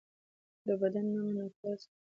د 0.65 0.67
بدۍ 0.79 1.01
نه 1.13 1.19
منع 1.27 1.47
کول 1.57 1.75
صدقه 1.81 1.89
ده 1.93 1.97